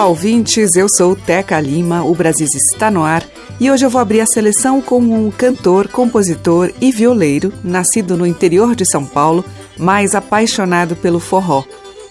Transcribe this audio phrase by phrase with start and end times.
[0.00, 0.76] Olá, ouvintes.
[0.76, 2.02] Eu sou Teca Lima.
[2.02, 3.22] O Brasil está no ar
[3.60, 8.26] e hoje eu vou abrir a seleção com um cantor, compositor e violeiro, nascido no
[8.26, 9.44] interior de São Paulo,
[9.76, 11.64] mas apaixonado pelo forró.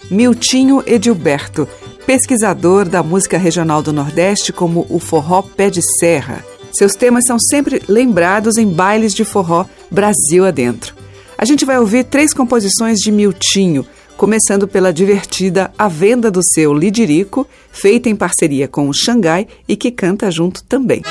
[0.08, 1.68] Miltinho Edilberto,
[2.06, 6.46] pesquisador da música regional do Nordeste como o forró pé de serra.
[6.72, 10.94] Seus temas são sempre lembrados em bailes de forró Brasil adentro.
[11.36, 13.84] A gente vai ouvir três composições de Miltinho,
[14.20, 19.78] começando pela divertida A Venda do Seu Lidirico, feita em parceria com o Xangai e
[19.78, 21.02] que canta junto também.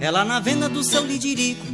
[0.00, 1.66] Ela na venda do seu lidirico,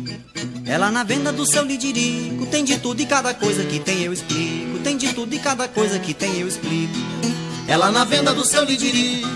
[0.67, 4.13] ela na venda do seu lidirico, tem de tudo e cada coisa que tem eu
[4.13, 6.95] explico, tem de tudo e cada coisa que tem eu explico.
[7.69, 9.29] Ela na venda do seu lidirico,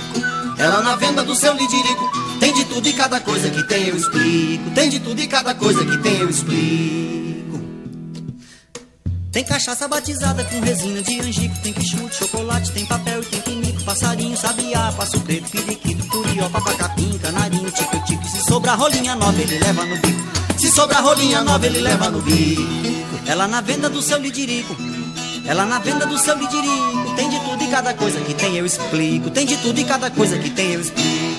[0.58, 3.96] ela na venda do seu lidirico, tem de tudo e cada coisa que tem eu
[3.96, 7.60] explico, tem de tudo e cada coisa que tem eu explico.
[9.30, 13.84] Tem cachaça batizada com resina de angico, tem quixote, chocolate, tem papel e tem pinico,
[13.84, 18.26] passarinho, sabiá, passo preto, periquito, turió, papacapim, canarinho, tico-tico.
[18.26, 20.58] Se sobrar rolinha nova, ele leva no bico.
[20.58, 23.20] Se sobrar rolinha nova, ele leva no bico.
[23.24, 24.76] Ela na venda do seu lidirico,
[25.46, 28.66] ela na venda do seu lidirico, tem de tudo e cada coisa que tem eu
[28.66, 31.31] explico, tem de tudo e cada coisa que tem eu explico.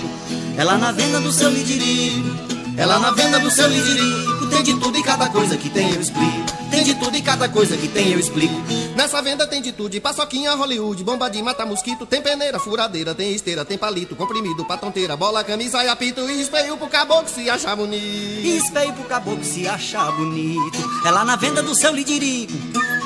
[0.56, 2.30] Ela na venda do seu lidirico,
[2.78, 6.02] ela na venda do seu lidirico, tem de tudo e cada coisa que tem eu
[6.02, 6.64] explico.
[6.70, 8.54] Tem de tudo e cada coisa que tem eu explico.
[8.96, 13.34] Nessa venda tem de tudo, paçoquinha, Hollywood, bomba de mata mosquito, tem peneira, furadeira, tem
[13.34, 17.76] esteira, tem palito, comprimido, patonteira, bola, camisa e apito, e espelho pro caboclo se achar
[17.76, 18.04] bonito.
[18.04, 20.78] E espelho pro caboclo se achar bonito.
[21.06, 22.54] Ela na venda do seu lidirico,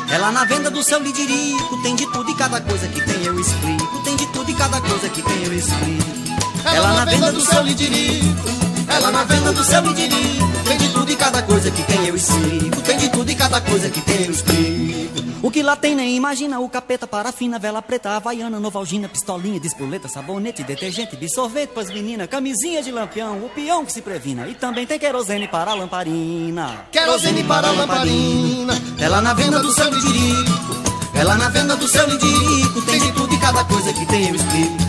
[0.09, 3.39] ela na venda do seu lidirico, tem de tudo e cada coisa que tem eu
[3.39, 4.03] explico.
[4.03, 6.26] Tem de tudo e cada coisa que tem eu explico.
[6.73, 8.49] Ela na venda do seu lidirico,
[8.89, 12.15] ela na venda do seu lidirico, tem de tudo e cada coisa que tem eu
[12.15, 12.81] explico.
[12.81, 15.27] Tem de tudo e cada coisa que tem eu explico.
[15.41, 20.07] O que lá tem nem imagina, o capeta, parafina, vela preta, havaiana, novalgina, pistolinha, despoleta,
[20.09, 24.47] sabonete, detergente, bissorvete pras meninas, camisinha de lampião, o peão que se previna.
[24.47, 26.85] E também tem querosene para a lamparina.
[26.91, 28.73] Querosene para a lamparina.
[28.99, 30.75] Ela na venda do seu lidirico,
[31.13, 34.35] ela na venda do seu lidirico, tem de tudo e cada coisa que tem eu
[34.35, 34.86] explico.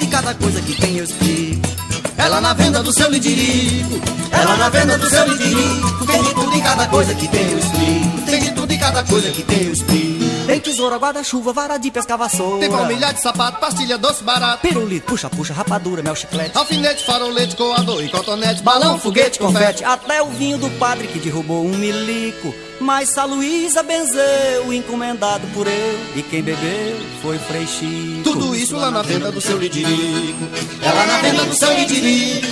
[0.00, 1.68] De tudo cada coisa que tem eu explico.
[2.16, 4.00] Ela na venda do seu lidirico,
[4.30, 7.58] ela na venda do seu lidirico, tem de tudo e cada coisa que tem eu
[7.58, 8.26] explico.
[8.26, 10.46] Tem de tudo e cada coisa que tem eu explico.
[10.46, 12.60] Tem tesoura, guarda-chuva, vara de pesca, vassoura.
[12.60, 14.62] Tem palmilhar de sapato, pastilha doce barato.
[14.62, 16.56] Pirulito, puxa, puxa, rapadura, mel, chiclete.
[16.56, 18.62] Alfinete, farolete, coador e cotonete.
[18.62, 19.84] Balão, foguete, confete.
[19.84, 22.54] Até o vinho do padre que derrubou um milico.
[22.80, 26.00] Mas a Luísa benzeu, encomendado por eu.
[26.16, 28.22] E quem bebeu foi Frei Chico.
[28.24, 30.48] Tudo isso lá na venda do seu lidirico.
[30.82, 32.46] Ela na venda do seu lidirico,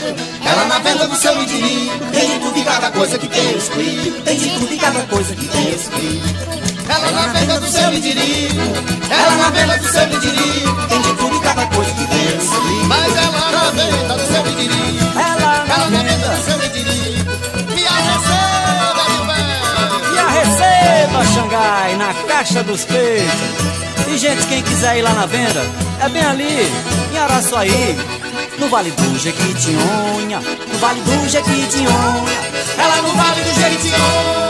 [0.45, 2.05] ela na venda do seu lidirico.
[2.13, 4.23] Tem de tudo e cada coisa que tem explico.
[4.23, 6.27] Tem de tudo e cada coisa que tem explico.
[6.91, 8.61] Ela na venda do seu lidirico.
[9.11, 10.89] Ela na venda do seu lidirico.
[10.89, 12.89] Tem de tudo e cada coisa que tem eu
[22.39, 24.07] Caixa dos peitos.
[24.07, 25.61] E gente, quem quiser ir lá na venda,
[26.01, 26.73] é bem ali,
[27.13, 27.99] em Araçuaí.
[28.61, 32.41] No Vale do Jequitinhonha, no Vale do Jequitinhonha.
[32.79, 34.48] Ela no Vale do Jequitinhonha.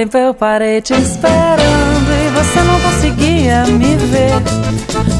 [0.00, 4.32] Tempo eu parei te esperando e você não conseguia me ver.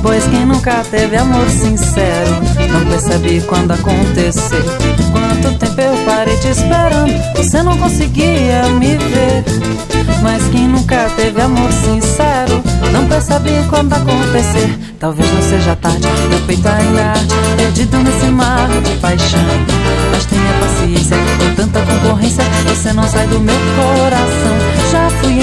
[0.00, 2.31] Pois quem nunca teve amor sincero
[2.73, 4.65] não percebe quando acontecer.
[5.12, 10.00] Quanto tempo eu parei te esperando, você não conseguia me ver.
[10.22, 12.62] Mas quem nunca teve amor sincero
[12.93, 14.78] não percebe quando acontecer.
[14.99, 19.40] Talvez não seja tarde, meu peito ainda arde, perdido nesse mar de paixão.
[20.12, 24.58] Mas tenha paciência, com tanta concorrência, você não sai do meu coração.
[24.90, 25.40] Já fui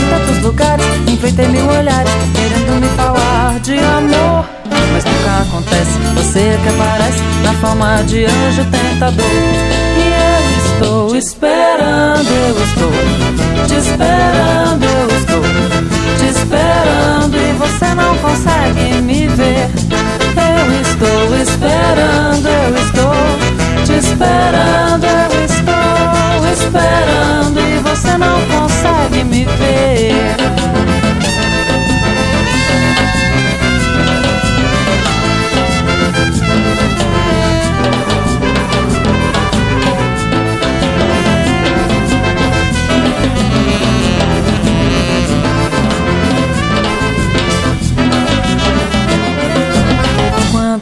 [0.47, 4.45] lugares, enfrentei mil olhares, querendo me falar de amor.
[4.93, 9.25] Mas nunca acontece, você é que aparece na forma de anjo tentador.
[9.97, 13.26] E eu estou esperando, eu estou
[13.67, 15.41] te esperando, eu estou
[16.17, 19.69] te esperando e você não consegue me ver.
[20.37, 29.45] Eu estou esperando, eu estou te esperando, eu estou esperando e você não consegue me
[29.45, 30.66] ver.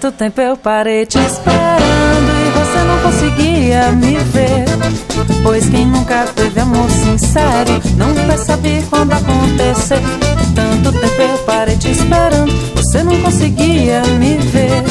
[0.06, 4.66] Quanto tempo eu parei te esperando e você não conseguia me ver.
[5.42, 10.00] Pois quem nunca teve amor sincero não percebe quando acontecer.
[10.54, 12.54] Tanto tempo eu parei te esperando,
[12.96, 14.84] você não conseguia me ver.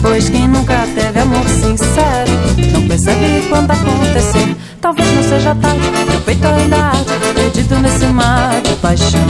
[0.00, 2.30] Pois quem nunca teve amor sincero
[2.72, 4.56] não percebe quando acontecer.
[4.80, 7.04] Talvez não seja tarde, meu peito ainda arde,
[7.34, 9.26] perdido nesse mar de paixão.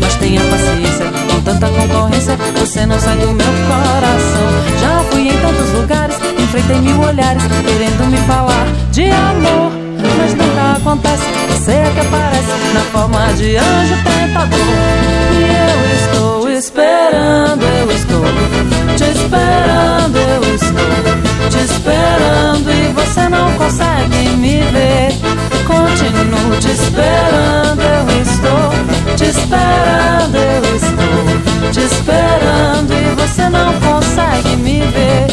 [0.00, 4.48] Mas tenha paciência, com tanta concorrência, você não sai do meu coração.
[4.80, 9.70] Já fui em tantos lugares, enfrentei mil olhares, querendo me falar de amor.
[10.16, 14.58] Mas nunca acontece, você é que aparece na forma de anjo tentador.
[15.32, 18.22] E eu estou esperando, eu estou
[18.96, 25.10] te esperando, eu estou te esperando e você não consegue me ver.
[25.66, 34.56] Continuo te esperando, eu estou te esperando, eu estou te esperando e você não consegue
[34.56, 35.26] me ver.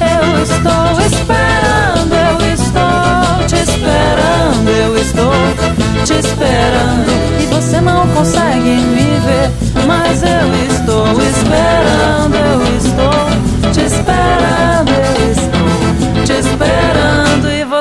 [0.00, 7.10] Eu estou esperando, eu estou te esperando, eu estou te esperando
[7.40, 9.66] e você não consegue me ver.
[9.86, 10.45] Mas eu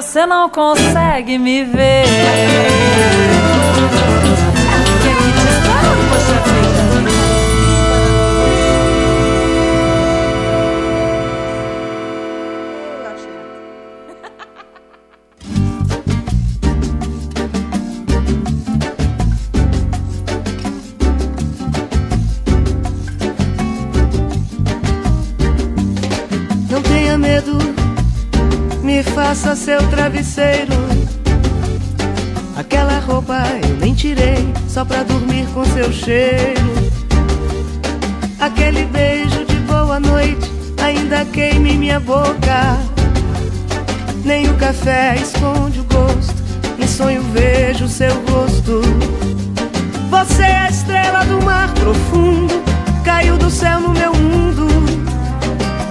[0.05, 2.05] você não consegue me ver.
[30.35, 30.73] Travesseiro.
[32.57, 36.75] Aquela roupa eu nem tirei, só pra dormir com seu cheiro.
[38.39, 40.51] Aquele beijo de boa noite
[40.81, 42.77] ainda queime minha boca.
[44.23, 46.35] Nem o café esconde o gosto,
[46.77, 48.81] em sonho vejo seu rosto.
[50.09, 52.61] Você é a estrela do mar profundo,
[53.03, 54.67] caiu do céu no meu mundo.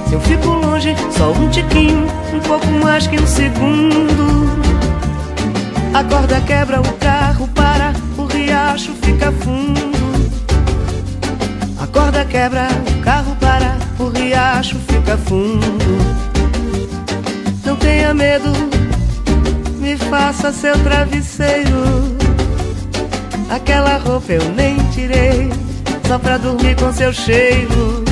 [0.08, 4.50] Se eu fico longe, só um tiquinho, um pouco mais que um segundo.
[5.94, 9.80] A corda quebra, o carro para, o riacho fica fundo.
[11.80, 15.64] A corda quebra, o carro para, o riacho fica fundo.
[17.64, 18.50] Não tenha medo,
[19.78, 22.16] me faça seu travesseiro.
[23.48, 25.50] Aquela roupa eu nem tirei,
[26.08, 28.02] só pra dormir com seu cheiro.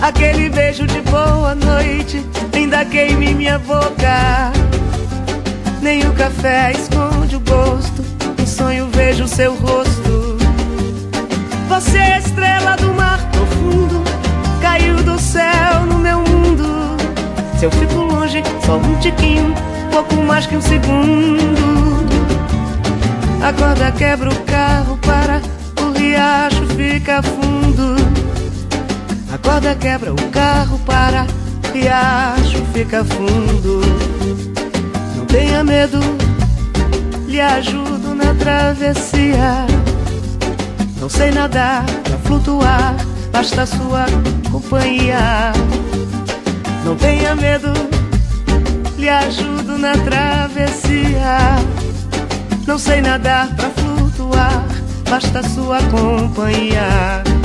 [0.00, 2.24] Aquele beijo de boa noite
[2.56, 4.52] ainda queime minha boca.
[5.82, 8.02] Nem o café esconde o gosto,
[8.38, 10.38] em sonho vejo seu rosto.
[11.68, 14.02] Você é estrela do mar profundo,
[14.62, 16.96] caiu do céu no meu mundo.
[17.58, 19.54] Se eu fico longe, só um tiquinho,
[19.90, 22.06] pouco mais que um segundo.
[23.42, 25.42] A corda quebra o carro para,
[25.82, 27.96] o riacho fica fundo.
[29.32, 31.35] A corda quebra, o carro para, o
[31.76, 33.80] riacho fica fundo.
[35.16, 35.98] Não tenha medo,
[37.26, 39.66] lhe ajudo na travessia.
[40.98, 42.94] Não sei nadar pra flutuar,
[43.30, 44.06] basta sua
[44.50, 45.52] companhia.
[46.84, 47.72] Não tenha medo,
[48.96, 51.56] lhe ajudo na travessia.
[52.66, 54.64] Não sei nadar pra flutuar,
[55.08, 57.35] basta sua companhia.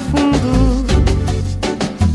[0.00, 0.84] Fundo.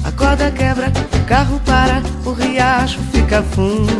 [0.04, 3.94] A corda quebra, o carro para, o riacho fica fundo.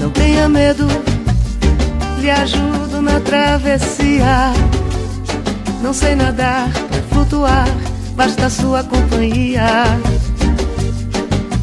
[0.00, 0.86] Não tenha medo,
[2.20, 4.52] lhe ajudo na travessia.
[5.82, 7.68] Não sei nadar, pra flutuar,
[8.16, 9.84] basta sua companhia.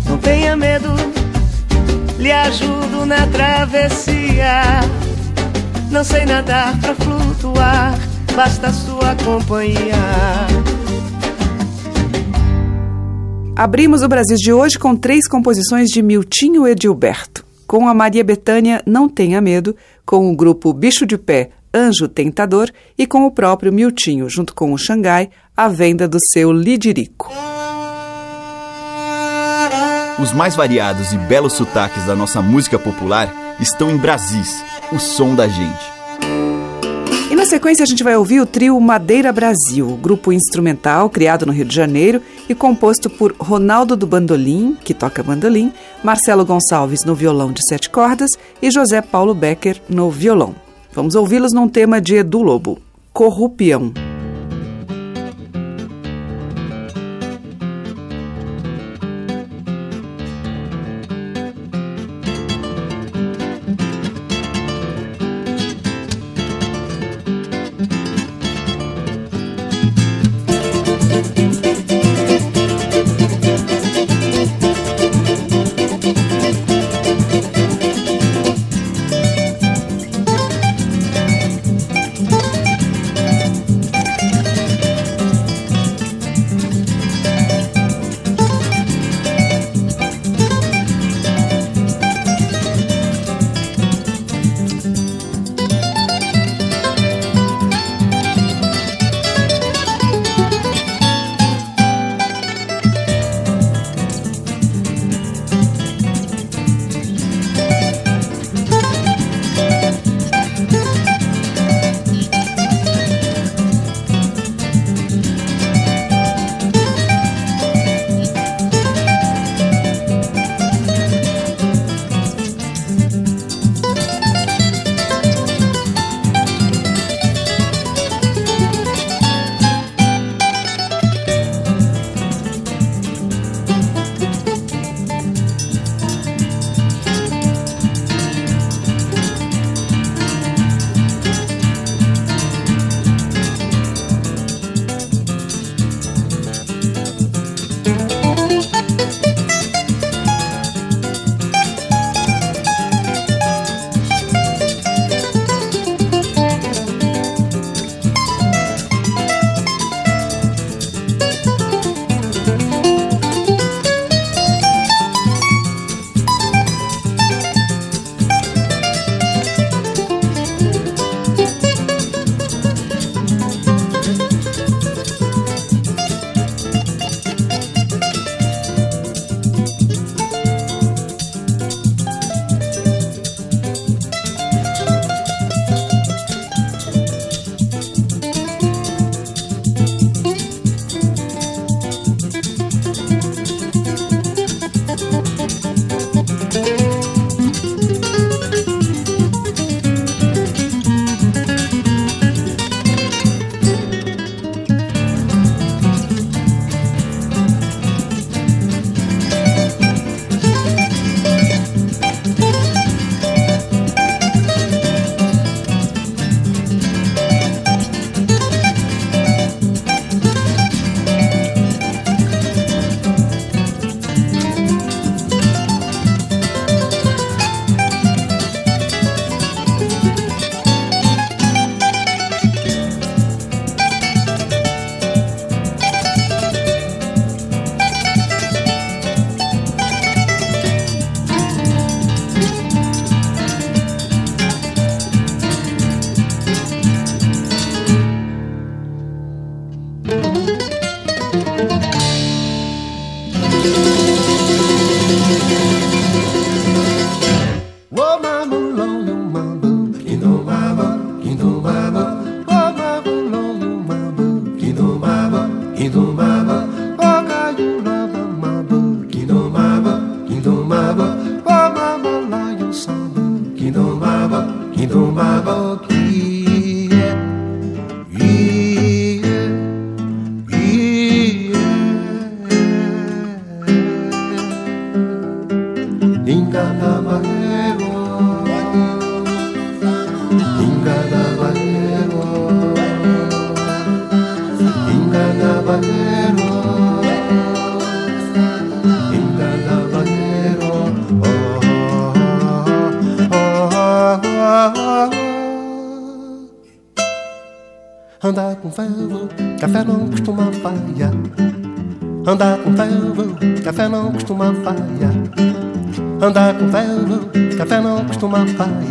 [0.07, 0.89] Não tenha medo,
[2.17, 4.81] lhe ajudo na travessia.
[5.89, 7.93] Não sei nadar pra flutuar,
[8.35, 9.95] basta sua companhia.
[13.55, 17.45] Abrimos o Brasil de hoje com três composições de Miltinho Edilberto.
[17.67, 22.69] Com a Maria Bethânia Não Tenha Medo, com o grupo Bicho de Pé Anjo Tentador
[22.97, 27.31] e com o próprio Miltinho, junto com o Xangai, a venda do seu Lidirico.
[30.19, 35.33] Os mais variados e belos sotaques da nossa música popular estão em Brasis, o som
[35.33, 36.00] da gente.
[37.41, 41.65] Na sequência a gente vai ouvir o trio Madeira Brasil, grupo instrumental criado no Rio
[41.65, 47.51] de Janeiro e composto por Ronaldo do Bandolim, que toca bandolim, Marcelo Gonçalves no violão
[47.51, 48.29] de sete cordas
[48.61, 50.55] e José Paulo Becker no violão.
[50.93, 52.77] Vamos ouvi-los num tema de Edu Lobo,
[53.11, 53.91] Corrupião.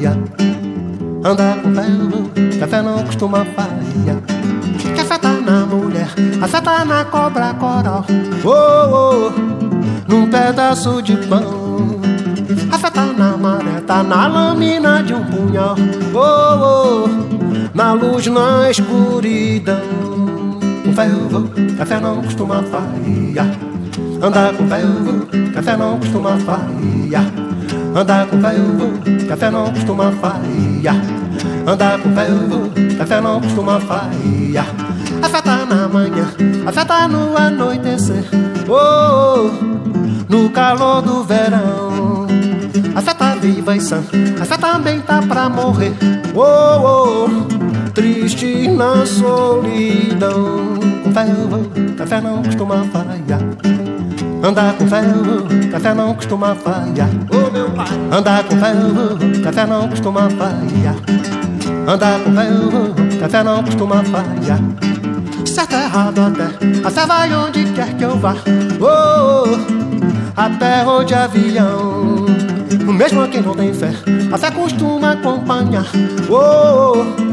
[0.08, 4.16] Andar com ferro, café não costuma falhar.
[4.96, 6.08] Café tá na mulher,
[6.40, 8.06] a tá na cobra coral.
[8.42, 9.32] Oh, oh,
[10.08, 12.00] num pedaço de pão.
[12.72, 15.76] A tá na maré, tá na lâmina de um punhal.
[16.14, 17.08] Oh, oh,
[17.74, 19.80] na luz, na escuridão
[20.84, 23.46] com ferro, café não costuma falhar.
[24.22, 27.26] Andar com ferro, café não costuma falhar.
[27.94, 30.96] Andar com ferro, café não costuma falhar.
[31.64, 34.66] Andar com ferro, café não costuma falhar.
[35.22, 36.26] A fé tá na manhã,
[36.66, 38.24] a fé tá no anoitecer.
[38.68, 39.50] Oh, oh,
[40.28, 42.26] no calor do verão.
[42.96, 44.02] A fé tá viva e sã,
[44.40, 45.92] a fé também tá pra morrer.
[46.34, 53.89] Oh, oh, triste na solidão com ferro, café não costuma falhar.
[54.42, 57.08] Andar com ferro, café não costuma falhar.
[57.30, 57.86] Ô meu pai.
[58.10, 60.96] Andar com ferro, café não costuma falhar.
[61.86, 64.58] Andar com ferro, café não costuma falhar.
[65.44, 68.34] Certo errado até, até vai onde quer que eu vá.
[68.80, 69.44] Oh,
[70.36, 72.26] até de avião.
[72.86, 73.92] Mesmo quem não tem fé,
[74.32, 75.86] até costuma acompanhar.
[76.28, 77.30] Oh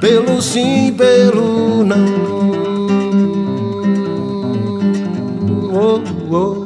[0.00, 2.55] pelo sim, pelo não.
[5.76, 6.64] Oh, oh.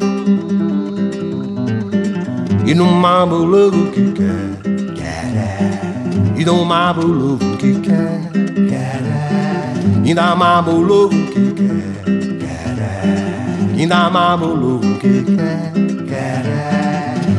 [2.65, 4.51] E no mambo que quer,
[4.95, 6.37] quer.
[6.37, 8.31] E no mambo que quer,
[8.69, 9.03] quer.
[10.05, 11.95] E na mambo que quer,
[12.39, 13.77] quer.
[13.77, 15.73] E na mambo que quer,
[16.07, 16.45] quer.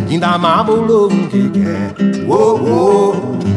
[0.10, 1.96] E na mambo que quer,
[2.28, 3.16] oh, oh.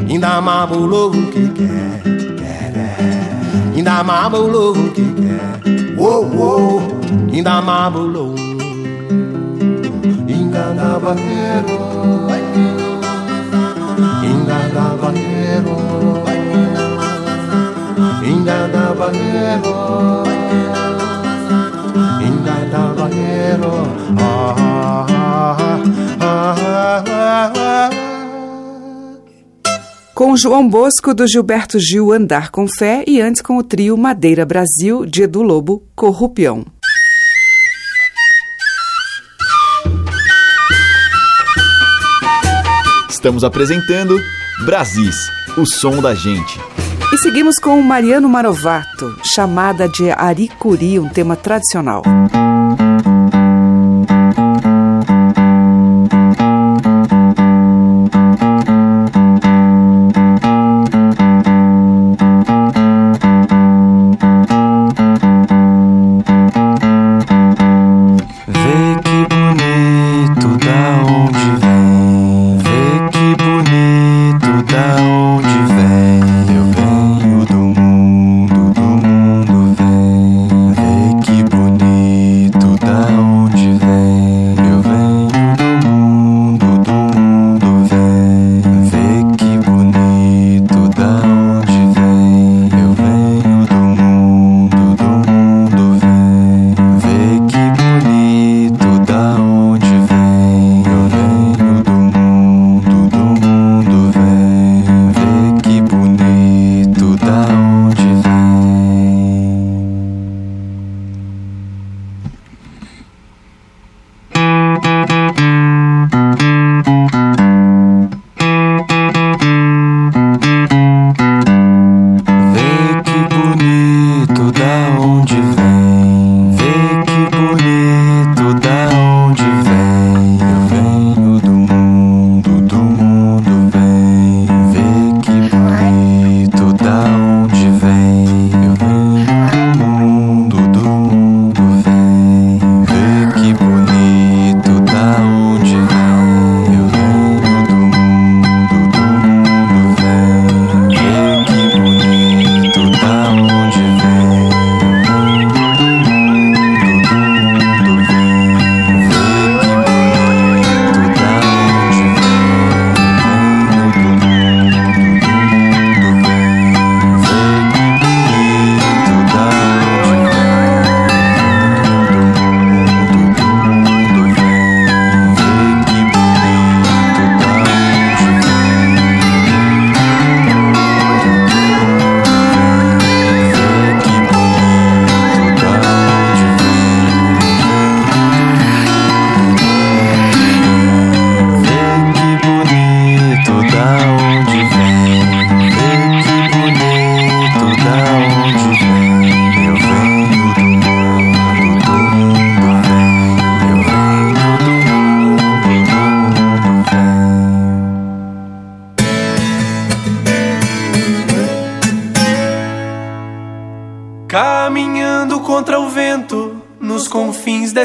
[0.08, 2.00] E na mambo que quer,
[2.38, 3.74] quer.
[3.76, 6.93] E na mambo que quer, oh, oh.
[7.32, 8.34] Inda mabulo
[10.28, 11.78] Inga da barreiro
[14.22, 15.76] Inga da barreiro
[18.24, 20.24] Inga da barreiro
[22.26, 22.84] Inga da
[24.18, 25.06] ah,
[26.20, 26.44] ah.
[30.14, 34.46] Com João Bosco do Gilberto Gil Andar com Fé e antes com o trio Madeira
[34.46, 36.73] Brasil de Edu Lobo Corrupião.
[43.24, 44.20] Estamos apresentando
[44.66, 45.16] Brasis,
[45.56, 46.60] o som da gente.
[47.10, 52.02] E seguimos com Mariano Marovato, chamada de Aricuri, um tema tradicional.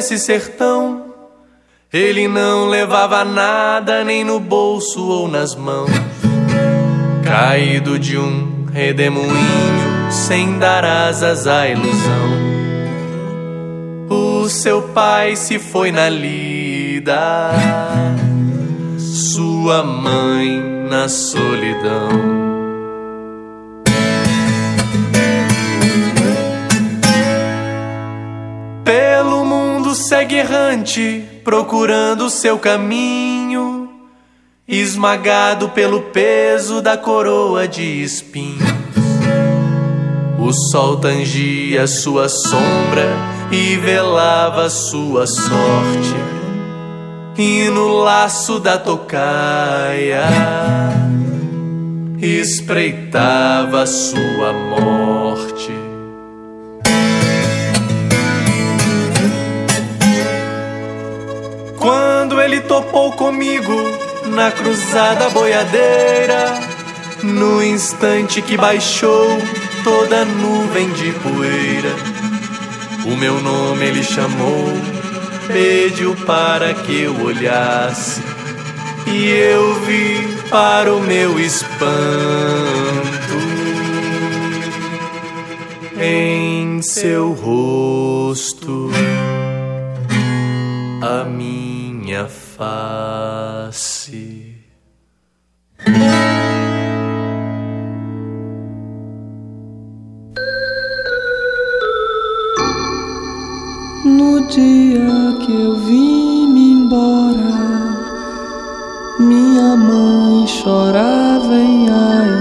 [0.09, 1.05] Desse sertão.
[1.93, 5.91] Ele não levava nada nem no bolso ou nas mãos.
[7.23, 12.39] Caído de um redemoinho, sem dar asas à ilusão.
[14.09, 17.51] O seu pai se foi na lida,
[18.97, 22.38] sua mãe na solidão.
[31.43, 33.89] Procurando seu caminho,
[34.67, 38.69] esmagado pelo peso da coroa de espinhos.
[40.37, 43.07] O sol tangia sua sombra
[43.51, 46.15] e velava sua sorte.
[47.37, 50.23] E no laço da tocaia
[52.21, 55.88] espreitava sua morte.
[62.69, 63.73] Topou comigo
[64.27, 66.53] na cruzada boiadeira,
[67.23, 69.27] no instante que baixou
[69.83, 71.95] toda nuvem de poeira,
[73.07, 74.67] o meu nome ele chamou,
[75.47, 78.21] pediu para que eu olhasse,
[79.07, 81.89] e eu vi para o meu espanto.
[85.99, 88.91] Em seu rosto
[91.01, 92.27] a minha
[92.59, 94.53] face.
[104.03, 107.55] No dia que eu vim-me embora,
[109.19, 112.31] minha mãe chorava em ai,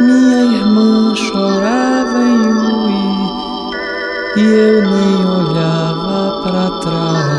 [0.00, 2.48] minha irmã chorava em
[2.82, 3.00] ui,
[4.38, 7.35] e eu nem olhava para trás.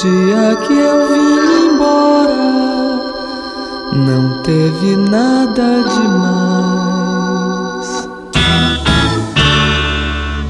[0.00, 2.34] Dia que eu vim embora,
[3.92, 7.28] não teve nada demais.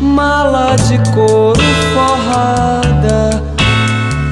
[0.01, 1.61] Mala de couro
[1.93, 3.43] forrada,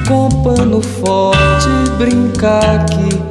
[0.07, 3.21] com pano forte, brincar aqui.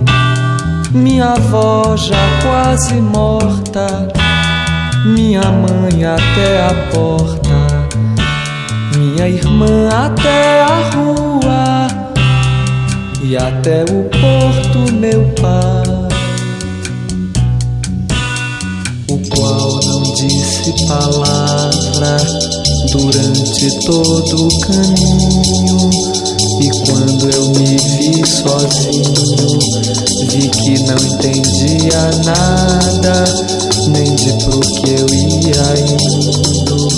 [0.92, 3.86] Minha avó já quase morta,
[5.06, 7.39] minha mãe até a porta,
[9.20, 11.88] minha irmã até a rua
[13.22, 16.08] e até o porto, meu pai.
[19.10, 22.16] O qual não disse palavra
[22.90, 25.90] durante todo o caminho.
[26.62, 29.58] E quando eu me vi sozinho,
[30.28, 33.24] vi que não entendia nada,
[33.88, 36.88] nem de pro que eu ia indo,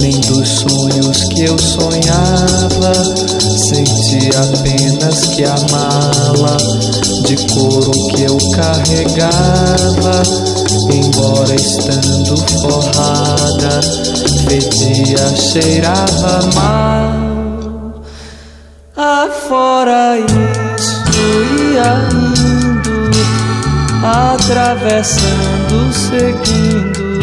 [0.00, 2.92] nem dos sonhos que eu sonhava.
[3.68, 6.56] Senti apenas que a mala
[7.26, 10.22] de couro que eu carregava,
[10.92, 13.80] embora estando forrada,
[14.46, 18.02] fedia, cheirava mal.
[18.96, 21.02] Afora isso
[21.74, 22.21] ia
[24.02, 27.20] atravessando, seguindo,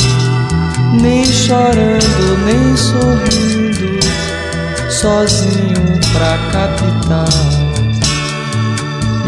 [1.02, 4.00] nem chorando, nem sorrindo,
[4.89, 7.28] sozinho pra capital.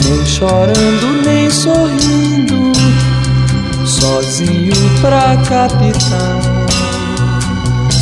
[0.04, 2.72] Nem chorando, nem sorrindo,
[3.86, 6.40] sozinho pra capital.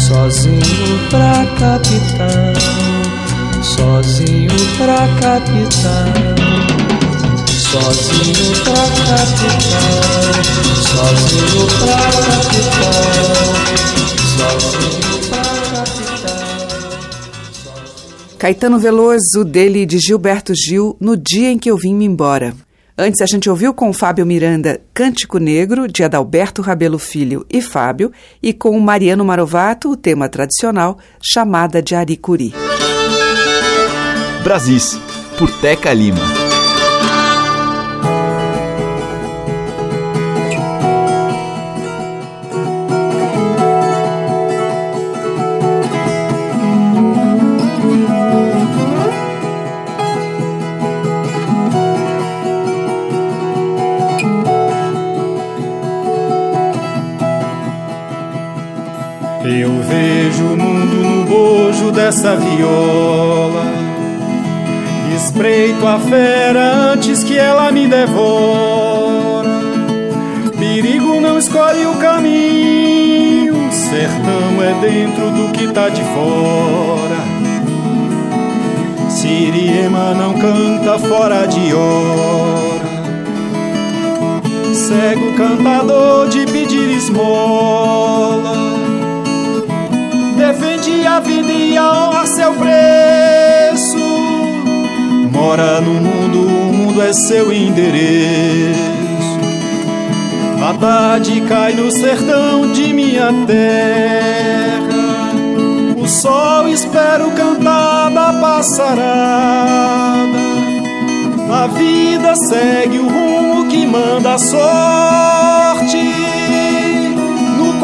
[0.08, 2.54] Sozinho pra capital,
[3.62, 6.10] sozinho pra capital,
[7.70, 8.74] sozinho pra
[9.06, 9.84] capital,
[10.82, 13.04] sozinho pra capital,
[14.38, 16.40] sozinho pra capital.
[18.40, 22.56] Caetano Veloso, dele de Gilberto Gil, No Dia em que eu vim me embora.
[22.98, 27.62] Antes a gente ouviu com o Fábio Miranda Cântico Negro, de Adalberto Rabelo Filho e
[27.62, 32.52] Fábio, e com o Mariano Marovato o tema tradicional Chamada de Aricuri.
[34.44, 35.00] Brasis,
[35.38, 36.49] por Teca Lima.
[62.00, 63.66] Dessa viola.
[65.14, 69.50] Espreito a fera antes que ela me devora.
[70.58, 77.20] Perigo não escolhe o caminho, sertão é dentro do que tá de fora.
[79.10, 82.90] Siriema não canta fora de hora.
[84.74, 88.59] Cego cantador de pedir esmola.
[90.50, 93.98] Defende a vida e a honra seu preço.
[95.32, 98.80] Mora no mundo, o mundo é seu endereço.
[100.68, 104.90] A tarde cai no sertão de minha terra.
[106.02, 109.20] O sol espera o cantar da passarada.
[111.54, 115.39] A vida segue o rumo que manda a sorte.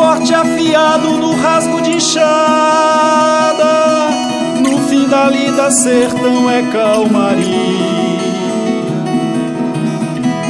[0.05, 2.27] Corte afiado, no rasgo de enxada.
[4.61, 7.49] No fim da lida, sertão é calmaria.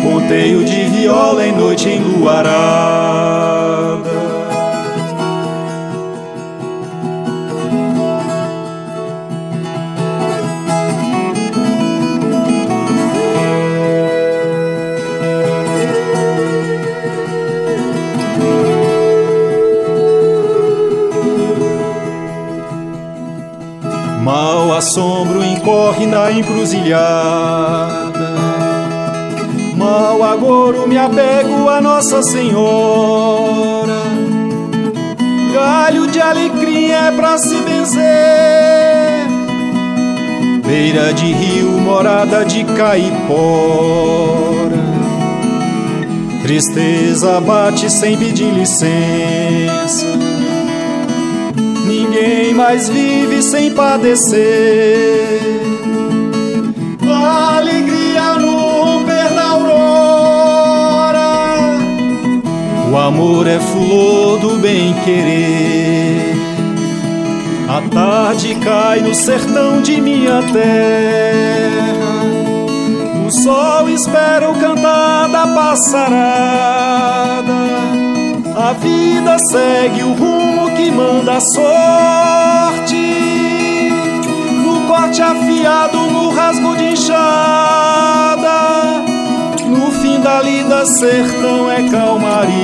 [0.04, 3.45] Ponteio de viola em noite enluarada.
[25.66, 28.36] Incorre na encruzilhada
[29.76, 33.94] Mal agora me apego a Nossa Senhora.
[35.54, 38.02] Galho de alecrim é pra se benzer.
[40.66, 43.26] Beira de rio, morada de caipora.
[46.42, 50.06] Tristeza bate sem pedir licença.
[51.86, 55.40] Ninguém mais vive sem padecer.
[57.58, 59.90] Alegria no romper da aurora.
[62.92, 66.36] O amor é flor do bem-querer.
[67.68, 71.96] A tarde cai no sertão de minha terra.
[73.28, 76.76] O sol espera o cantar da passarada.
[78.58, 82.96] A vida segue o rumo que manda a sorte.
[84.64, 88.46] No corte afiado, no rasgo de enxada.
[89.68, 92.56] No fim da lida, sertão é calmaria.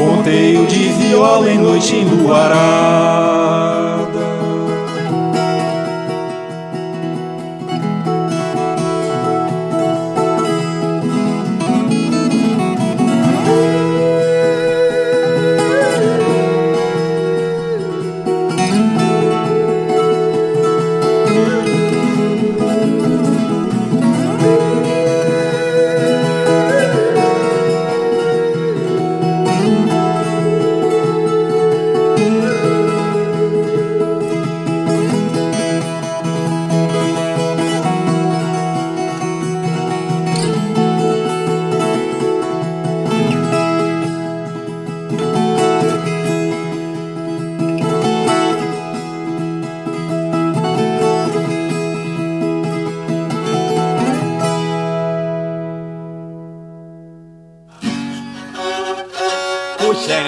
[0.00, 3.81] Ponteio de viola em noite enluarada.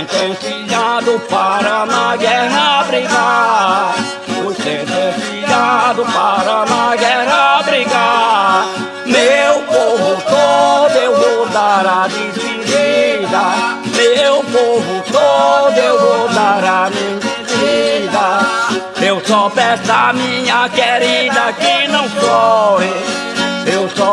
[0.09, 2.54] Sentenciado para na guerra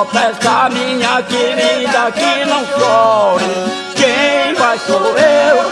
[0.01, 3.45] Eu só peço a minha querida que não chore.
[3.95, 5.71] Quem vai sou eu.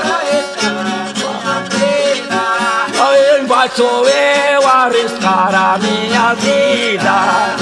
[1.71, 7.58] Quem vai sou eu arriscar a minha vida.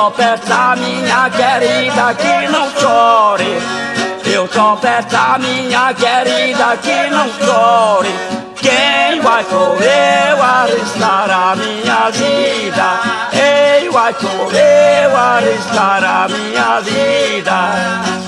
[0.00, 3.58] Só peço a minha querida que não chore.
[4.24, 8.08] Eu só peço a minha querida que não chore.
[8.56, 13.00] Quem vai sou eu arriscar a minha vida?
[13.34, 18.19] Ei, vai sou eu arriscar a minha vida.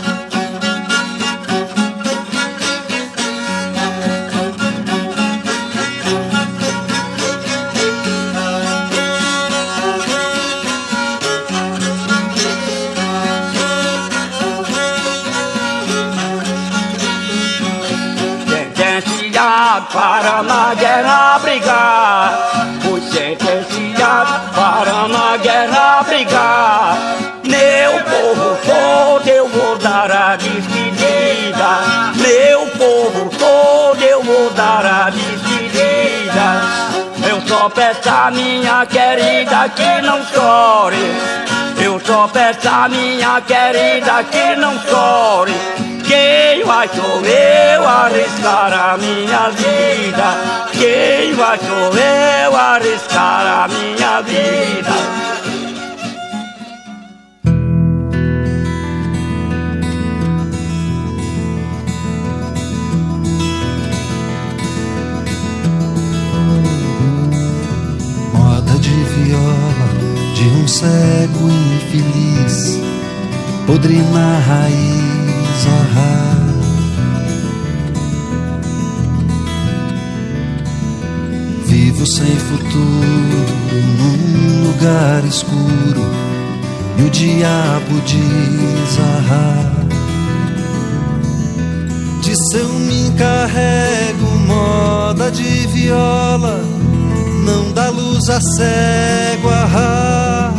[38.30, 40.96] Minha querida que não chore.
[41.84, 45.52] Eu só peço minha querida que não chore.
[46.06, 50.68] Quem vai sou eu arriscar a minha vida?
[50.72, 55.31] Quem vai sou eu arriscar a minha vida?
[70.72, 72.80] Cego infeliz,
[73.66, 75.02] podre na raiz
[81.66, 83.46] Vivo sem futuro
[83.98, 86.04] num lugar escuro
[86.98, 88.98] e o diabo diz
[89.30, 89.72] ah,
[92.22, 96.60] De seu me encarrego moda de viola,
[97.42, 100.52] não dá luz a cego ah,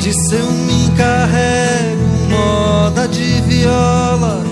[0.00, 2.02] De seu me encarrego
[2.92, 4.44] moda de viola,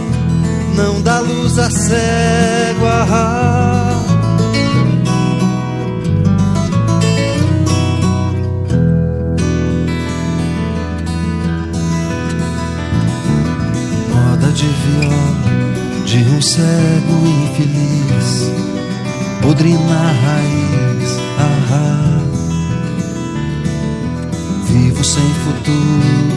[0.75, 2.87] não dá luz a cego.
[2.87, 4.03] Ah,
[14.09, 15.31] moda de viola
[16.05, 18.51] de um cego infeliz,
[19.51, 21.19] podre na raiz.
[21.73, 22.21] Ah,
[24.67, 26.31] vivo sem futuro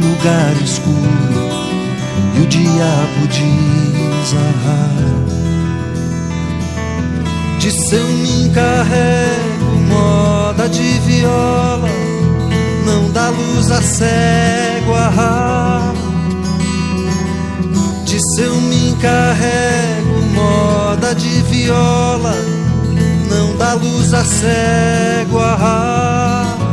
[0.00, 1.50] lugar escuro
[2.36, 4.86] e o diabo diz ah,
[7.58, 11.88] De seu me encarrego moda de viola
[12.86, 15.92] Não dá luz a cego ah,
[18.04, 20.79] De seu me encarrego moda
[21.14, 22.34] de viola
[23.28, 26.69] Não dá luz a cego ah,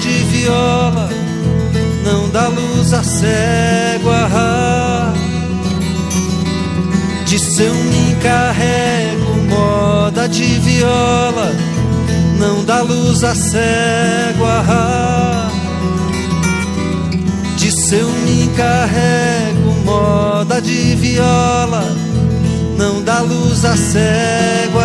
[0.00, 1.08] viola
[2.04, 5.12] não dá luz a cego ah,
[7.26, 11.52] De seu me encarrego moda de viola
[12.38, 15.50] não dá luz a cego ah,
[17.56, 21.84] De seu me encarrego moda de viola
[22.76, 24.80] não dá luz a cego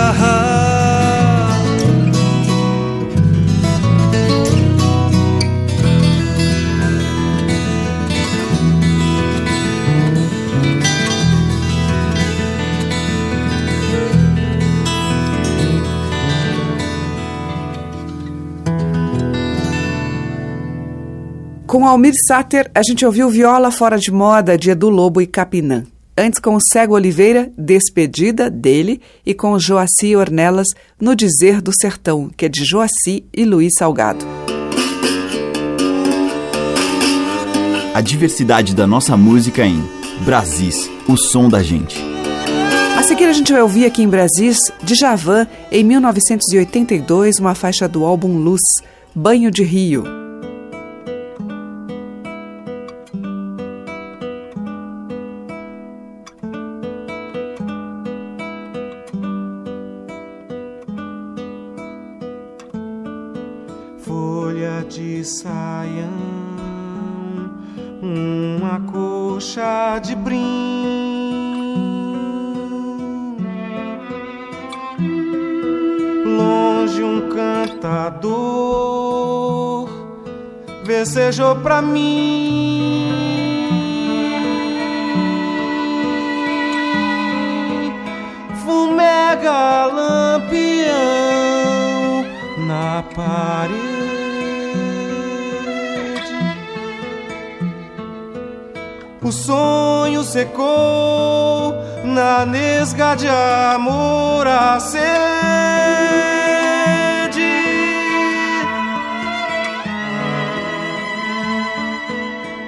[21.89, 25.83] Almir Sater, a gente ouviu Viola Fora de Moda, de Edu Lobo e Capinã.
[26.15, 30.67] Antes, com o Cego Oliveira, Despedida dele, e com o Joaci Ornelas,
[31.01, 34.23] No Dizer do Sertão, que é de Joaci e Luiz Salgado.
[37.91, 39.83] A diversidade da nossa música em
[40.23, 41.97] Brasis, o som da gente.
[42.99, 47.87] A seguir, a gente vai ouvir aqui em Brasis, de Javan, em 1982, uma faixa
[47.87, 48.61] do álbum Luz,
[49.15, 50.28] Banho de Rio.
[81.69, 82.18] Pra mim.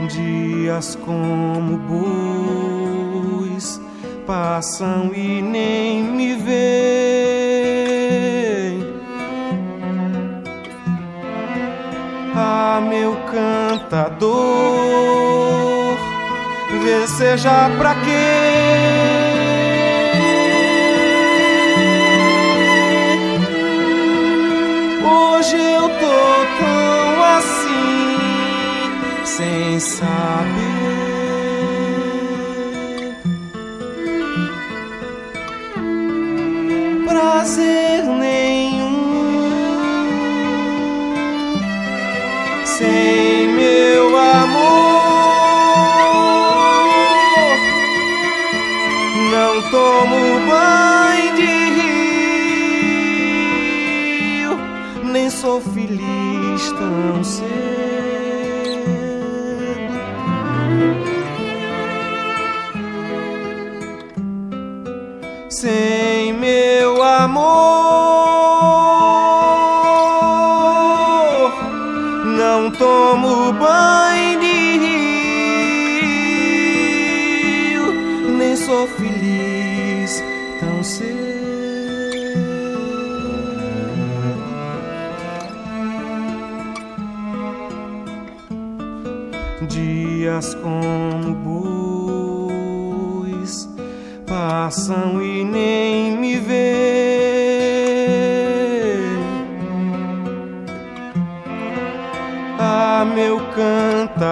[0.07, 3.79] Dias como bois
[4.25, 6.51] passam e nem me veem.
[12.35, 14.31] Ah, meu cantador
[16.83, 18.40] vê seja pra quê?
[29.41, 30.70] Sem saber.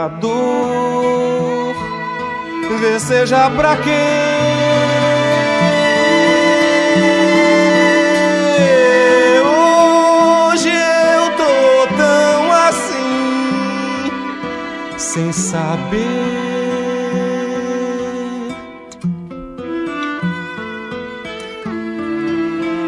[0.10, 1.76] Cantador
[2.80, 3.90] vê seja pra quê?
[9.46, 14.12] Hoje eu tô tão assim,
[14.98, 16.08] sem saber.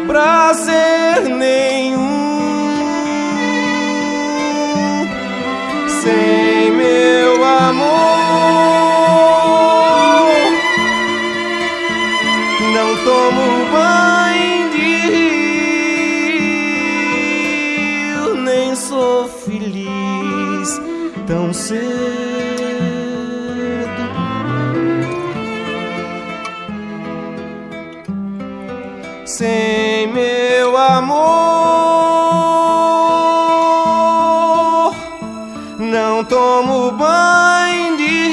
[0.06, 2.02] Prazer nenhum,
[5.88, 6.41] sem
[21.62, 21.82] cedo.
[29.24, 31.22] Sem meu amor,
[35.78, 38.28] não tomo banho de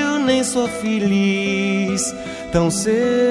[0.00, 2.14] rio, nem sou feliz
[2.52, 3.27] tão cedo.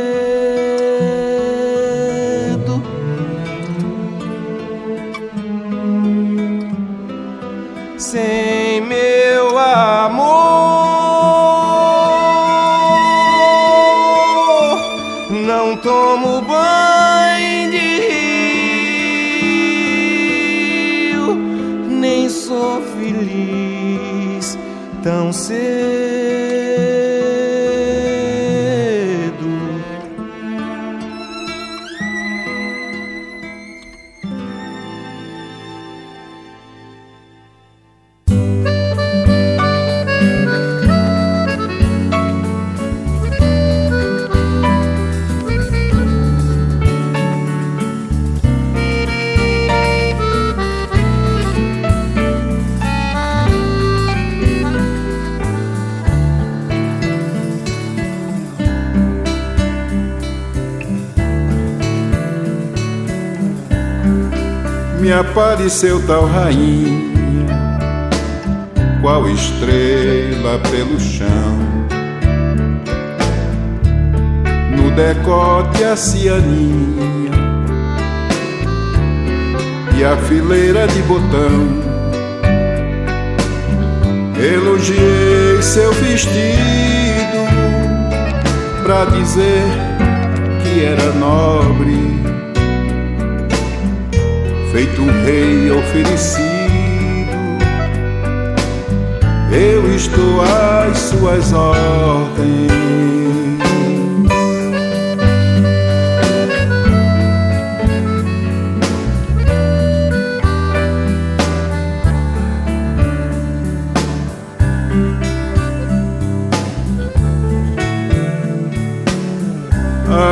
[65.18, 67.48] Apareceu tal rainha,
[69.02, 71.58] qual estrela pelo chão.
[74.76, 77.32] No decote a cianinha
[79.98, 81.88] e a fileira de botão.
[84.40, 86.38] Elogiei seu vestido
[88.84, 89.64] pra dizer
[90.62, 92.17] que era nobre,
[94.78, 96.38] feito um rei oferecido.
[99.52, 102.78] Eu estou às suas ordens.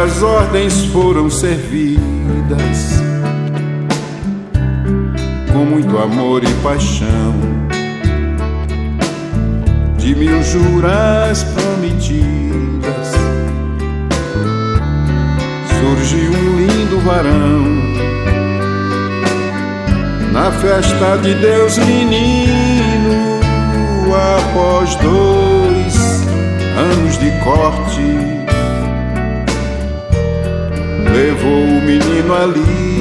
[0.06, 2.95] as ordens foram servidas
[5.66, 7.34] muito amor e paixão.
[9.97, 13.11] De mil juras prometidas
[15.80, 17.66] surgiu um lindo varão
[20.32, 23.36] na festa de Deus menino
[24.16, 25.95] após dois
[26.78, 28.45] anos de corte
[31.13, 32.95] levou o menino a lida,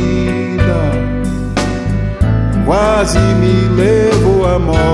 [2.65, 4.94] quase me levou à morte.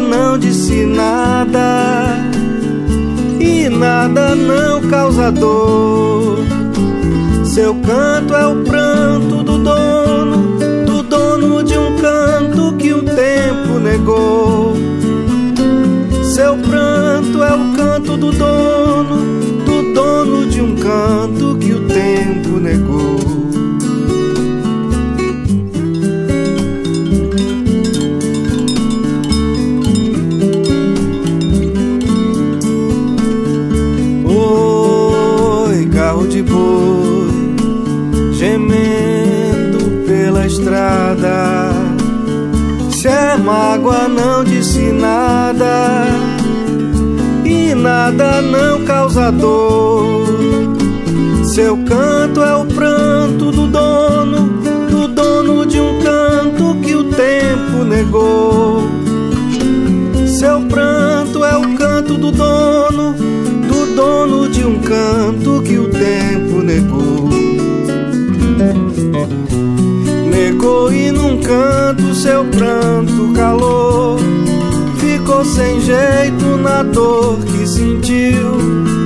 [0.00, 2.16] Não disse nada,
[3.40, 6.38] e nada não causa dor.
[7.44, 13.78] Seu canto é o pranto do dono, do dono de um canto que o tempo
[13.80, 14.74] negou.
[16.22, 19.16] Seu pranto é o canto do dono,
[19.64, 23.37] do dono de um canto que o tempo negou.
[43.48, 46.04] Mágoa, não disse nada,
[47.46, 50.26] e nada não causa dor.
[51.44, 54.50] Seu canto é o pranto do dono,
[54.90, 58.82] do dono de um canto que o tempo negou.
[60.26, 66.62] Seu pranto é o canto do dono, do dono de um canto que o tempo
[66.62, 67.30] negou.
[70.30, 73.07] Negou e num canto seu pranto
[73.38, 74.18] calou.
[74.98, 78.58] Ficou sem jeito na dor que sentiu.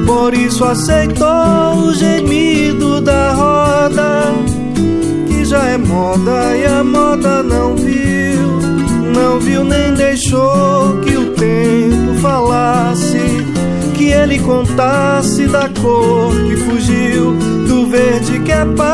[0.06, 4.32] Por isso aceitou o gemido da roda.
[5.28, 8.48] Que já é moda e a moda não viu.
[9.14, 13.20] Não viu nem deixou que o tempo falasse.
[13.94, 17.36] Que ele contasse da cor que fugiu.
[17.68, 18.91] Do verde que é pardo,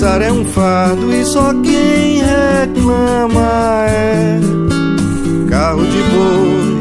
[0.00, 4.40] da água que lama Pensar é um fardo e só quem reclama é
[5.50, 6.72] carro de boi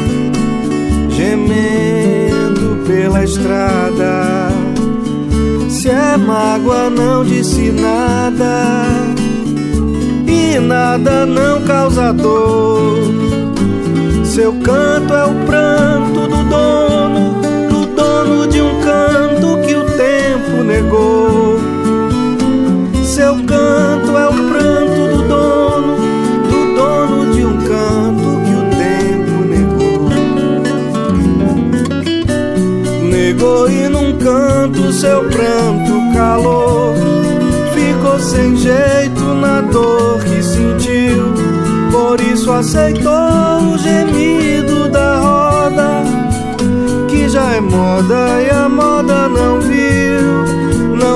[1.10, 4.48] gemendo pela estrada.
[5.70, 8.86] Se é mágoa, não disse nada
[10.26, 12.98] e nada não causa dor.
[14.24, 20.64] Seu canto é o pranto do dono, do dono de um canto que o tempo
[20.64, 21.71] negou.
[23.22, 25.96] Seu canto é o pranto do dono,
[26.50, 30.10] do dono de um canto que o tempo negou.
[33.12, 36.96] Negou e num canto seu pranto calou.
[37.76, 41.32] Ficou sem jeito na dor que sentiu.
[41.92, 43.12] Por isso aceitou
[43.72, 46.04] o gemido da roda,
[47.08, 50.61] que já é moda e a moda não viu,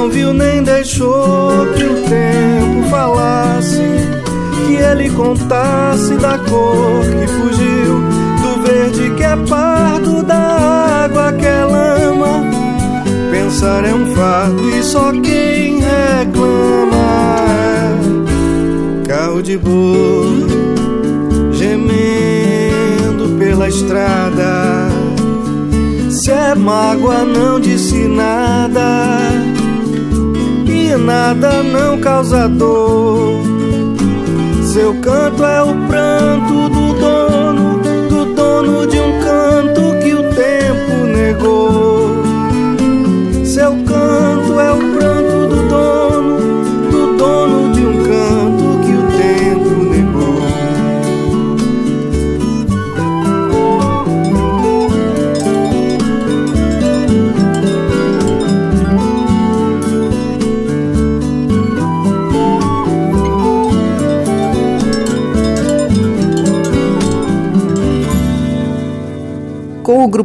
[0.05, 3.81] não viu nem deixou que o tempo falasse,
[4.67, 8.01] que ele contasse da cor que fugiu,
[8.43, 12.43] do verde que é pardo, da água que é lama.
[13.31, 17.45] Pensar é um fardo e só quem reclama
[19.03, 20.45] é carro de boi
[21.51, 24.87] gemendo pela estrada.
[26.11, 29.44] Se é mágoa, não disse nada,
[30.97, 33.41] nada não causa dor.
[34.63, 41.05] Seu canto é o pranto do dono, do dono de um canto que o tempo
[41.15, 42.23] negou.
[43.45, 44.34] Seu canto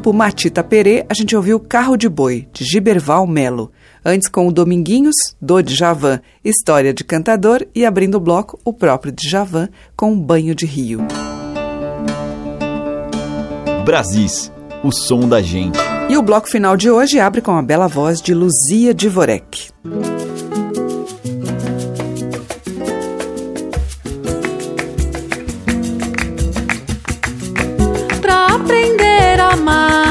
[0.01, 3.70] grupo Matita Perê, a gente ouviu Carro de Boi, de Giberval Melo.
[4.03, 9.12] Antes, com o Dominguinhos, do Djavan, História de Cantador, e abrindo o bloco, o próprio
[9.12, 11.07] Djavan, com Banho de Rio.
[13.84, 14.51] Brasis,
[14.82, 15.78] o som da gente.
[16.09, 19.68] E o bloco final de hoje abre com a bela voz de Luzia Divorek.
[29.51, 30.09] Aprender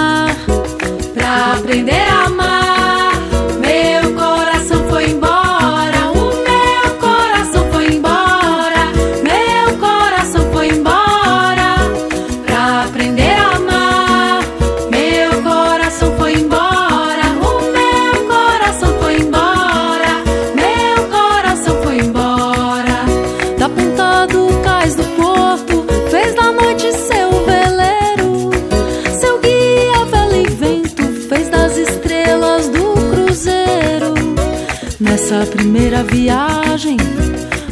[36.00, 36.98] primeira viagem,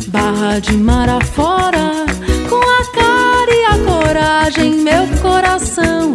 [0.08, 2.06] barra de mar afora,
[2.50, 6.14] com a cara e a coragem, meu coração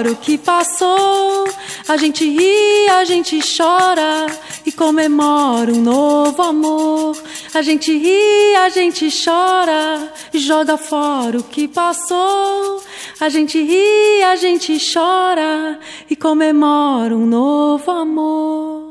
[0.00, 1.48] fora o que passou.
[1.86, 4.26] A gente ri, a gente chora
[4.64, 7.16] e comemora um novo amor.
[7.52, 12.82] A gente ri, a gente chora e joga fora o que passou.
[13.20, 15.78] A gente ri, a gente chora
[16.08, 18.89] e comemora um novo amor.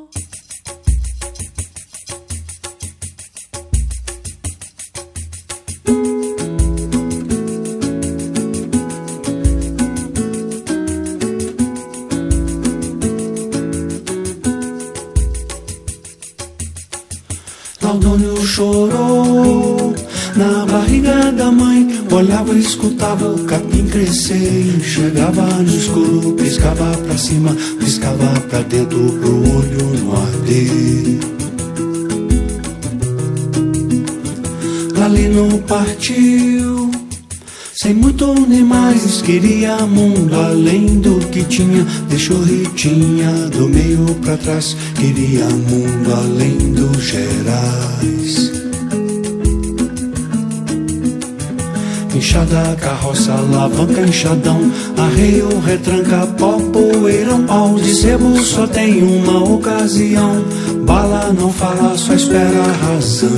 [22.19, 24.81] Olhava e escutava o capim crescer.
[24.83, 31.19] Chegava no escuro, piscava pra cima, piscava pra dentro pro olho no arder.
[34.97, 36.91] Lalino partiu.
[37.73, 41.85] Sem muito nem mais, queria mundo além do que tinha.
[42.09, 48.58] Deixou Ritinha do meio pra trás, queria mundo além dos Gerais.
[52.19, 60.43] Enxada, carroça, alavanca, enxadão, arreio, retranca, pó, poeirão, pau de sebo só tem uma ocasião.
[60.85, 63.29] Bala não fala, só espera a razão.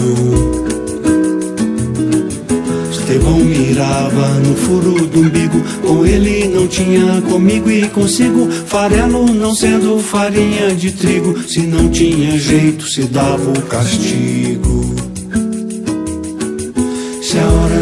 [2.92, 5.62] Estevão mirava no furo do umbigo.
[5.86, 8.50] Com ele não tinha comigo e consigo.
[8.66, 11.40] Farelo não sendo farinha de trigo.
[11.48, 14.71] Se não tinha jeito, se dava o castigo.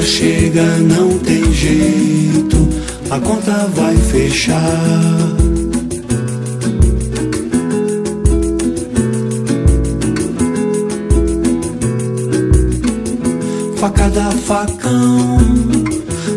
[0.01, 2.69] Chega, não tem jeito.
[3.09, 5.39] A conta vai fechar.
[13.79, 15.37] facada, facão.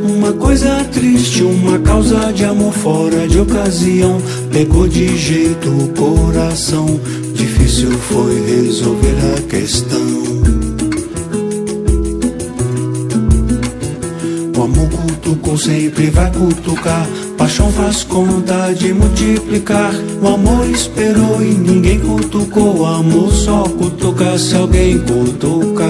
[0.05, 4.23] Uma coisa triste, uma causa de amor fora de ocasião.
[4.53, 7.01] Pegou de jeito o coração.
[7.35, 10.32] Difícil foi resolver a questão.
[14.63, 17.05] O amor cutucou, sempre vai cutucar.
[17.37, 19.93] Paixão faz conta de multiplicar.
[20.23, 22.79] O amor esperou e ninguém cutucou.
[22.79, 25.89] O amor só cutuca se alguém cutucar.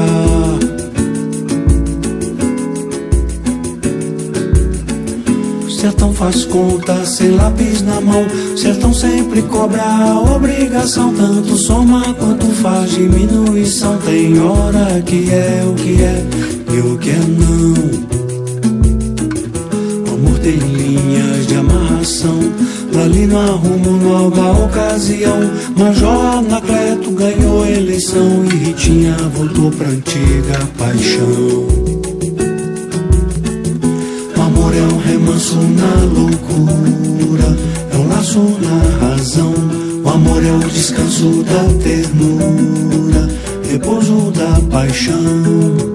[5.68, 8.25] Sertão faz conta sem lápis na mão.
[8.57, 11.12] Sertão sempre cobra a obrigação.
[11.12, 13.99] Tanto soma quanto faz diminuição.
[13.99, 16.25] Tem hora que é o que é
[16.75, 18.11] e o que é não.
[20.43, 22.38] O tem linhas de amarração.
[22.93, 25.38] Dali no arrumo nova ocasião.
[25.76, 28.45] Major Anacleto ganhou eleição.
[28.47, 31.93] E Ritinha voltou pra antiga paixão
[34.43, 37.57] amor é um remanso na loucura,
[37.93, 39.55] é um laço na razão.
[40.05, 43.28] O amor é o descanso da ternura,
[43.68, 45.91] repouso da paixão.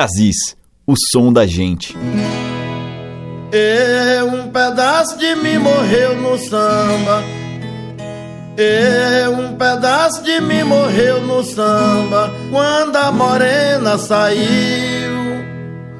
[0.00, 1.94] Brasis, o som da gente.
[3.52, 7.22] E um pedaço de mim morreu no samba.
[8.56, 12.32] E um pedaço de mim morreu no samba.
[12.50, 15.10] Quando a morena saiu.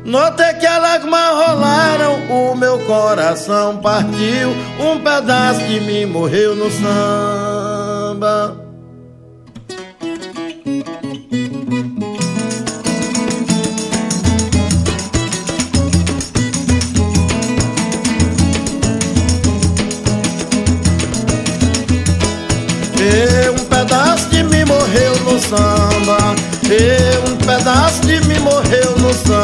[0.03, 4.48] Notei que as lágrimas rolaram, o meu coração partiu.
[4.80, 8.60] Um pedaço de mim morreu no samba.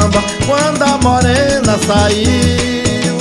[0.07, 3.17] Samba Quando a morena saiu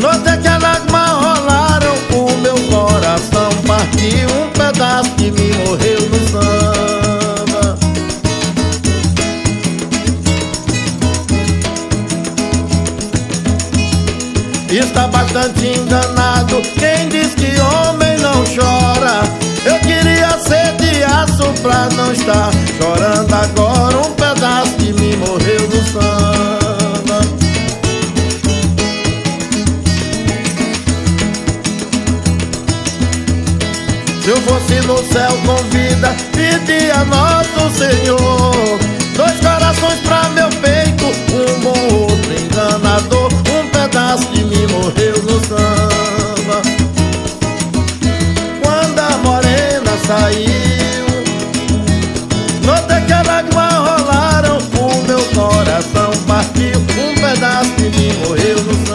[0.00, 6.28] Notei que as lágrimas rolaram O meu coração partiu Um pedaço de mim morreu no
[6.28, 7.78] samba
[14.70, 16.60] Está bastante enganado.
[16.78, 19.22] Quem diz que homem não chora?
[19.64, 19.97] Eu queria
[21.18, 23.98] ser de aço pra não estar chorando agora.
[23.98, 27.20] Um pedaço de mim morreu no samba.
[34.22, 38.78] Se eu fosse no céu com vida, pedia a nosso Senhor
[39.16, 45.40] Dois corações pra meu peito, um bom, outro enganador Um pedaço de mim morreu no
[45.46, 46.60] samba
[48.62, 50.67] Quando a morena saiu
[57.38, 58.87] pedaço de mim morreu no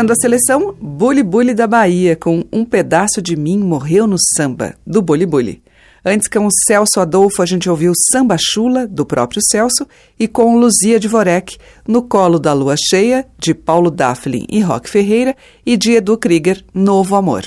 [0.00, 4.74] Fechando a seleção, Bully Bully da Bahia, com Um Pedaço de Mim Morreu no Samba,
[4.86, 5.62] do Bully Bully.
[6.02, 9.86] Antes, com o Celso Adolfo, a gente ouviu Samba Chula, do próprio Celso,
[10.18, 15.36] e com Luzia Dvorek, No Colo da Lua Cheia, de Paulo Dafflin e Roque Ferreira,
[15.66, 17.44] e de Edu Krieger, Novo Amor.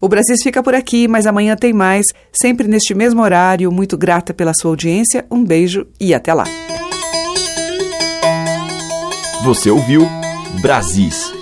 [0.00, 3.70] O Brasil fica por aqui, mas amanhã tem mais, sempre neste mesmo horário.
[3.70, 6.44] Muito grata pela sua audiência, um beijo e até lá.
[9.44, 10.08] Você ouviu
[10.62, 11.41] Brasis,